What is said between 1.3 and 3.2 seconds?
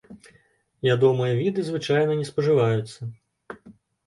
віды звычайна не спажываюцца.